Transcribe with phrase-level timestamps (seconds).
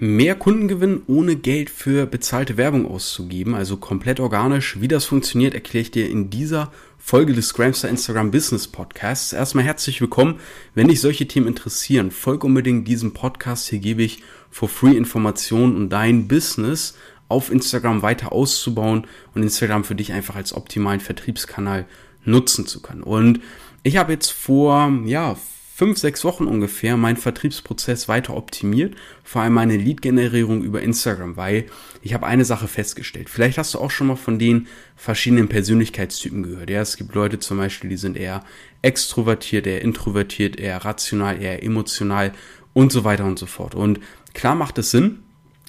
[0.00, 4.80] Mehr Kunden gewinnen, ohne Geld für bezahlte Werbung auszugeben, also komplett organisch.
[4.80, 9.32] Wie das funktioniert, erkläre ich dir in dieser Folge des Gramstar Instagram Business Podcasts.
[9.32, 10.38] Erstmal herzlich willkommen.
[10.76, 13.70] Wenn dich solche Themen interessieren, folge unbedingt diesem Podcast.
[13.70, 14.22] Hier gebe ich
[14.52, 16.96] for free Informationen und dein Business
[17.26, 19.04] auf Instagram weiter auszubauen
[19.34, 21.86] und Instagram für dich einfach als optimalen Vertriebskanal
[22.24, 23.02] nutzen zu können.
[23.02, 23.40] Und
[23.82, 25.36] ich habe jetzt vor, ja,
[25.78, 31.66] fünf, sechs Wochen ungefähr meinen Vertriebsprozess weiter optimiert, vor allem meine Lead-Generierung über Instagram, weil
[32.02, 33.30] ich habe eine Sache festgestellt.
[33.30, 36.68] Vielleicht hast du auch schon mal von den verschiedenen Persönlichkeitstypen gehört.
[36.68, 38.42] Ja, es gibt Leute zum Beispiel, die sind eher
[38.82, 42.32] extrovertiert, eher introvertiert, eher rational, eher emotional
[42.72, 43.76] und so weiter und so fort.
[43.76, 44.00] Und
[44.34, 45.20] klar macht es Sinn,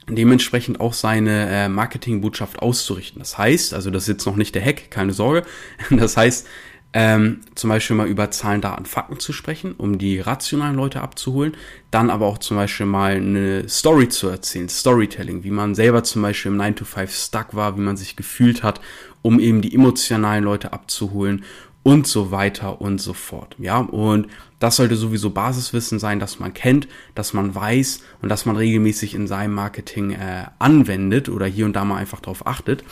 [0.07, 3.19] dementsprechend auch seine äh, Marketingbotschaft auszurichten.
[3.19, 5.43] Das heißt, also das ist jetzt noch nicht der Hack, keine Sorge.
[5.91, 6.47] Das heißt,
[6.91, 11.55] ähm, zum Beispiel mal über Zahlen, Daten, Fakten zu sprechen, um die rationalen Leute abzuholen.
[11.91, 16.23] Dann aber auch zum Beispiel mal eine Story zu erzählen, Storytelling, wie man selber zum
[16.23, 18.81] Beispiel im 9 to 5 stuck war, wie man sich gefühlt hat,
[19.21, 21.43] um eben die emotionalen Leute abzuholen
[21.83, 23.55] und so weiter und so fort.
[23.59, 24.27] Ja, und
[24.59, 29.13] das sollte sowieso Basiswissen sein, dass man kennt, dass man weiß und dass man regelmäßig
[29.13, 32.83] in seinem Marketing äh, anwendet oder hier und da mal einfach drauf achtet.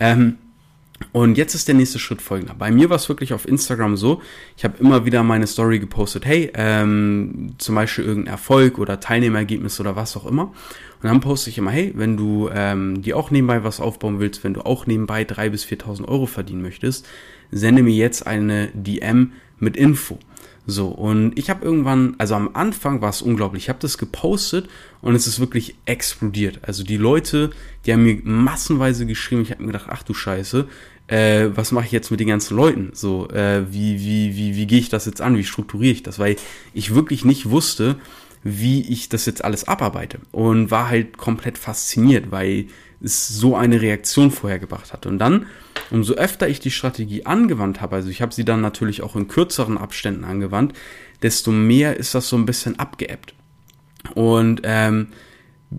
[0.00, 0.38] Ähm,
[1.12, 2.54] und jetzt ist der nächste Schritt folgender.
[2.54, 4.22] Bei mir war es wirklich auf Instagram so,
[4.56, 9.80] ich habe immer wieder meine Story gepostet, hey, ähm, zum Beispiel irgendein Erfolg oder Teilnehmerergebnis
[9.80, 10.52] oder was auch immer.
[11.02, 14.42] Und dann poste ich immer, hey, wenn du ähm, dir auch nebenbei was aufbauen willst,
[14.44, 17.06] wenn du auch nebenbei 3.000 bis 4.000 Euro verdienen möchtest,
[17.50, 20.18] sende mir jetzt eine DM mit Info.
[20.66, 24.68] So, und ich habe irgendwann, also am Anfang war es unglaublich, ich habe das gepostet
[25.02, 26.60] und es ist wirklich explodiert.
[26.62, 27.50] Also die Leute,
[27.84, 30.66] die haben mir massenweise geschrieben, ich habe mir gedacht, ach du Scheiße,
[31.06, 32.90] äh, was mache ich jetzt mit den ganzen Leuten?
[32.94, 35.36] So, äh, wie, wie, wie, wie gehe ich das jetzt an?
[35.36, 36.18] Wie strukturiere ich das?
[36.18, 36.36] Weil
[36.72, 37.96] ich wirklich nicht wusste,
[38.44, 40.20] wie ich das jetzt alles abarbeite.
[40.30, 42.66] Und war halt komplett fasziniert, weil
[43.02, 45.06] es so eine Reaktion vorher gebracht hat.
[45.06, 45.46] Und dann,
[45.90, 49.28] umso öfter ich die Strategie angewandt habe, also ich habe sie dann natürlich auch in
[49.28, 50.74] kürzeren Abständen angewandt,
[51.22, 53.34] desto mehr ist das so ein bisschen abgeebbt.
[54.14, 55.08] Und ähm,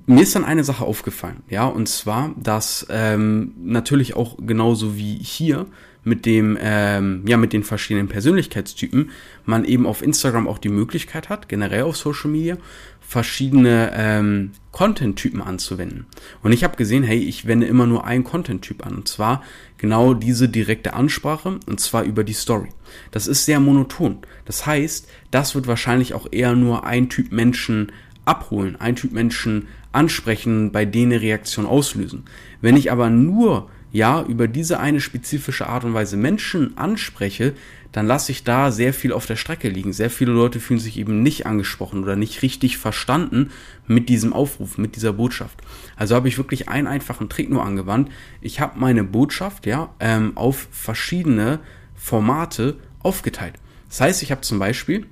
[0.07, 5.15] mir ist dann eine Sache aufgefallen, ja, und zwar, dass ähm, natürlich auch genauso wie
[5.15, 5.67] hier
[6.05, 9.09] mit dem, ähm, ja, mit den verschiedenen Persönlichkeitstypen,
[9.43, 12.57] man eben auf Instagram auch die Möglichkeit hat, generell auf Social Media,
[13.01, 16.05] verschiedene ähm, Content-Typen anzuwenden.
[16.43, 18.95] Und ich habe gesehen, hey, ich wende immer nur einen Content-Typ an.
[18.95, 19.43] Und zwar
[19.77, 22.69] genau diese direkte Ansprache, und zwar über die Story.
[23.11, 24.19] Das ist sehr monoton.
[24.45, 27.91] Das heißt, das wird wahrscheinlich auch eher nur ein Typ Menschen
[28.25, 32.25] abholen, ein Typ Menschen ansprechen, bei denen eine Reaktion auslösen.
[32.61, 37.53] Wenn ich aber nur ja über diese eine spezifische Art und Weise Menschen anspreche,
[37.93, 39.93] dann lasse ich da sehr viel auf der Strecke liegen.
[39.93, 43.51] Sehr viele Leute fühlen sich eben nicht angesprochen oder nicht richtig verstanden
[43.87, 45.61] mit diesem Aufruf, mit dieser Botschaft.
[45.95, 48.11] Also habe ich wirklich einen einfachen Trick nur angewandt.
[48.41, 51.59] Ich habe meine Botschaft ja ähm, auf verschiedene
[51.95, 53.53] Formate aufgeteilt.
[53.87, 55.05] Das heißt, ich habe zum Beispiel,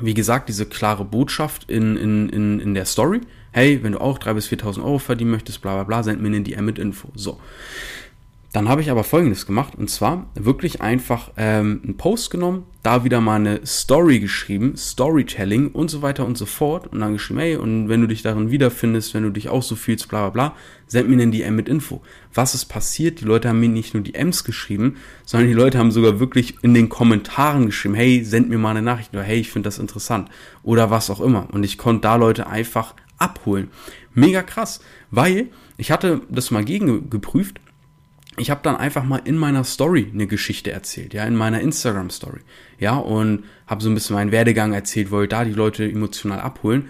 [0.00, 3.22] wie gesagt, diese klare Botschaft in, in, in, in der Story.
[3.50, 6.28] Hey, wenn du auch 3.000 bis 4.000 Euro verdienen möchtest, bla bla bla, send mir
[6.28, 7.08] eine DM mit Info.
[7.16, 7.40] So.
[8.52, 13.02] Dann habe ich aber folgendes gemacht und zwar wirklich einfach ähm, einen Post genommen, da
[13.02, 17.40] wieder mal eine Story geschrieben, Storytelling und so weiter und so fort und dann geschrieben,
[17.40, 20.50] hey, und wenn du dich darin wiederfindest, wenn du dich auch so fühlst, bla bla
[20.50, 22.02] bla, send mir eine DM mit Info.
[22.34, 23.20] Was ist passiert?
[23.20, 26.56] Die Leute haben mir nicht nur die M's geschrieben, sondern die Leute haben sogar wirklich
[26.62, 29.78] in den Kommentaren geschrieben, hey, send mir mal eine Nachricht oder hey, ich finde das
[29.78, 30.28] interessant
[30.62, 31.48] oder was auch immer.
[31.52, 33.70] Und ich konnte da Leute einfach abholen.
[34.12, 34.80] Mega krass,
[35.10, 35.48] weil
[35.78, 37.58] ich hatte das mal gegen geprüft
[38.36, 42.10] ich habe dann einfach mal in meiner Story eine Geschichte erzählt, ja, in meiner Instagram
[42.10, 42.40] Story,
[42.78, 46.88] ja, und habe so ein bisschen meinen Werdegang erzählt, wollte da die Leute emotional abholen.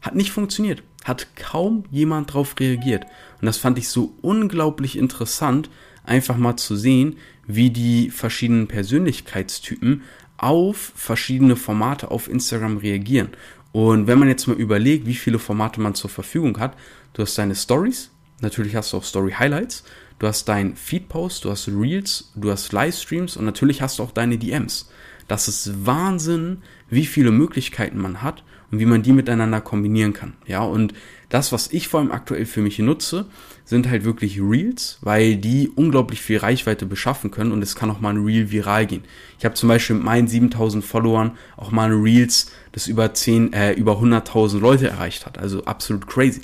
[0.00, 3.04] Hat nicht funktioniert, hat kaum jemand drauf reagiert.
[3.40, 5.68] Und das fand ich so unglaublich interessant,
[6.04, 7.16] einfach mal zu sehen,
[7.46, 10.02] wie die verschiedenen Persönlichkeitstypen
[10.36, 13.30] auf verschiedene Formate auf Instagram reagieren.
[13.72, 16.76] Und wenn man jetzt mal überlegt, wie viele Formate man zur Verfügung hat,
[17.12, 18.10] du hast deine Stories,
[18.40, 19.84] natürlich hast du auch Story Highlights,
[20.18, 24.12] du hast dein Feed-Post, du hast Reels, du hast Livestreams und natürlich hast du auch
[24.12, 24.90] deine DMs.
[25.28, 30.34] Das ist Wahnsinn, wie viele Möglichkeiten man hat und wie man die miteinander kombinieren kann.
[30.46, 30.94] Ja, und
[31.28, 33.26] das, was ich vor allem aktuell für mich nutze,
[33.64, 38.00] sind halt wirklich Reels, weil die unglaublich viel Reichweite beschaffen können und es kann auch
[38.00, 39.04] mal ein Reel viral gehen.
[39.38, 43.52] Ich habe zum Beispiel mit meinen 7000 Followern auch mal ein Reels, das über 10,
[43.52, 45.38] äh, über 100.000 Leute erreicht hat.
[45.38, 46.40] Also absolut crazy.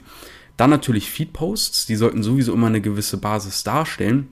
[0.57, 4.29] Dann natürlich Feed-Posts, die sollten sowieso immer eine gewisse Basis darstellen.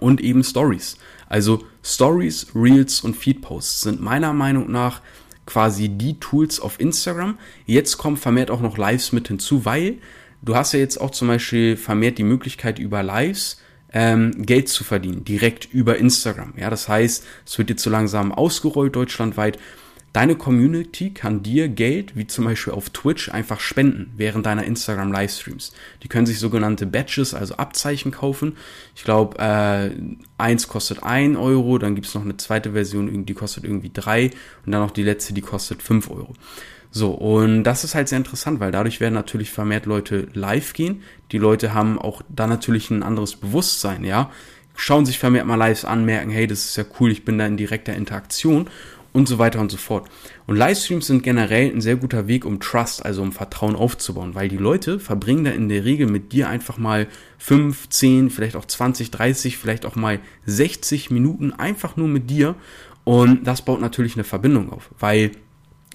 [0.00, 0.98] Und eben Stories.
[1.28, 5.00] Also Stories, Reels und Feed-Posts sind meiner Meinung nach
[5.46, 7.38] quasi die Tools auf Instagram.
[7.64, 9.98] Jetzt kommen vermehrt auch noch Lives mit hinzu, weil
[10.42, 13.62] du hast ja jetzt auch zum Beispiel vermehrt die Möglichkeit über Lives
[13.92, 16.52] ähm, Geld zu verdienen, direkt über Instagram.
[16.58, 19.58] Ja, das heißt, es wird jetzt so langsam ausgerollt deutschlandweit.
[20.12, 25.12] Deine Community kann dir Geld, wie zum Beispiel auf Twitch, einfach spenden während deiner Instagram
[25.12, 25.72] Livestreams.
[26.02, 28.56] Die können sich sogenannte Badges, also Abzeichen kaufen.
[28.96, 29.90] Ich glaube, äh,
[30.38, 34.30] eins kostet ein Euro, dann gibt's noch eine zweite Version, die kostet irgendwie drei
[34.64, 36.32] und dann noch die letzte, die kostet fünf Euro.
[36.90, 41.02] So, und das ist halt sehr interessant, weil dadurch werden natürlich vermehrt Leute live gehen.
[41.32, 44.30] Die Leute haben auch da natürlich ein anderes Bewusstsein, ja.
[44.74, 47.46] Schauen sich vermehrt mal Lives an, merken, hey, das ist ja cool, ich bin da
[47.46, 48.70] in direkter Interaktion
[49.18, 50.08] und so weiter und so fort.
[50.46, 54.48] Und Livestreams sind generell ein sehr guter Weg, um Trust, also um Vertrauen aufzubauen, weil
[54.48, 58.64] die Leute verbringen da in der Regel mit dir einfach mal 5, 10, vielleicht auch
[58.64, 62.54] 20, 30, vielleicht auch mal 60 Minuten einfach nur mit dir
[63.04, 65.32] und das baut natürlich eine Verbindung auf, weil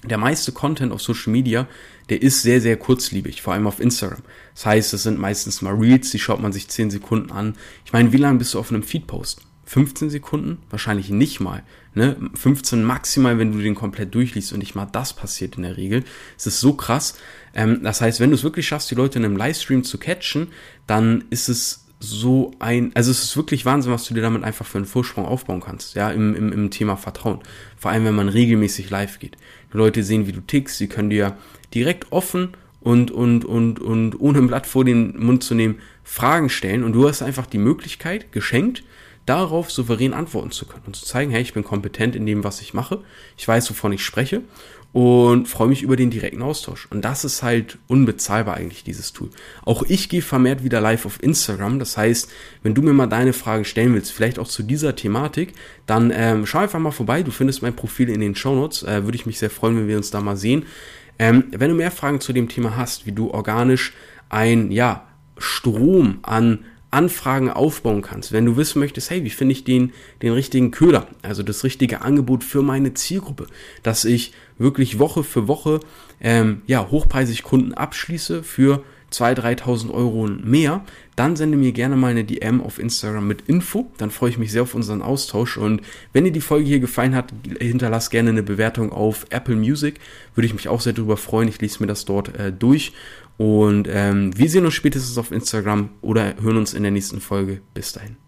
[0.04, 1.66] der meiste Content auf Social Media,
[2.10, 4.22] der ist sehr, sehr kurzlebig, vor allem auf Instagram.
[4.54, 7.54] Das heißt, es sind meistens mal Reels, die schaut man sich 10 Sekunden an.
[7.86, 9.40] Ich meine, wie lange bist du auf einem Feed-Post?
[9.66, 10.58] 15 Sekunden?
[10.70, 11.62] Wahrscheinlich nicht mal.
[11.94, 12.16] Ne?
[12.34, 16.04] 15 maximal, wenn du den komplett durchliest und nicht mal das passiert in der Regel.
[16.36, 17.16] Es ist so krass.
[17.54, 20.48] Ähm, das heißt, wenn du es wirklich schaffst, die Leute in einem Livestream zu catchen,
[20.86, 24.66] dann ist es so ein, also es ist wirklich Wahnsinn, was du dir damit einfach
[24.66, 27.40] für einen Vorsprung aufbauen kannst, ja, im, im, im Thema Vertrauen.
[27.76, 29.36] Vor allem, wenn man regelmäßig live geht.
[29.72, 31.36] Die Leute sehen, wie du tickst, sie können dir
[31.72, 32.50] direkt offen
[32.80, 36.92] und, und, und, und ohne ein Blatt vor den Mund zu nehmen, Fragen stellen und
[36.92, 38.84] du hast einfach die Möglichkeit, geschenkt,
[39.26, 42.60] darauf souverän antworten zu können und zu zeigen, hey, ich bin kompetent in dem, was
[42.60, 43.00] ich mache,
[43.36, 44.42] ich weiß, wovon ich spreche
[44.94, 46.86] und freue mich über den direkten Austausch.
[46.88, 49.28] Und das ist halt unbezahlbar eigentlich, dieses Tool.
[49.64, 51.80] Auch ich gehe vermehrt wieder live auf Instagram.
[51.80, 52.30] Das heißt,
[52.62, 55.54] wenn du mir mal deine Frage stellen willst, vielleicht auch zu dieser Thematik,
[55.86, 57.24] dann ähm, schau einfach mal vorbei.
[57.24, 58.84] Du findest mein Profil in den Show Notes.
[58.84, 60.64] Äh, Würde ich mich sehr freuen, wenn wir uns da mal sehen.
[61.18, 63.94] Ähm, wenn du mehr Fragen zu dem Thema hast, wie du organisch
[64.28, 66.60] ein, ja, Strom an
[66.94, 69.92] Anfragen aufbauen kannst, wenn du wissen möchtest, hey, wie finde ich den,
[70.22, 73.46] den richtigen Köder, also das richtige Angebot für meine Zielgruppe,
[73.82, 75.80] dass ich wirklich Woche für Woche
[76.20, 78.82] ähm, ja, hochpreisig Kunden abschließe für
[79.18, 80.84] 2.000, 3.000 Euro mehr,
[81.16, 83.90] dann sende mir gerne mal eine DM auf Instagram mit Info.
[83.98, 85.56] Dann freue ich mich sehr auf unseren Austausch.
[85.56, 85.82] Und
[86.12, 90.00] wenn dir die Folge hier gefallen hat, hinterlass gerne eine Bewertung auf Apple Music.
[90.34, 91.48] Würde ich mich auch sehr darüber freuen.
[91.48, 92.92] Ich lese mir das dort äh, durch.
[93.36, 97.60] Und ähm, wir sehen uns spätestens auf Instagram oder hören uns in der nächsten Folge.
[97.74, 98.23] Bis dahin.